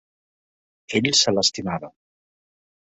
[1.01, 1.95] Ell se l'estimava.